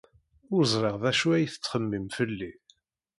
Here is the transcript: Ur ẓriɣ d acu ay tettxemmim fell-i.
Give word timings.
Ur 0.55 0.63
ẓriɣ 0.73 0.95
d 1.01 1.03
acu 1.09 1.27
ay 1.35 1.45
tettxemmim 1.47 2.05
fell-i. 2.17 2.51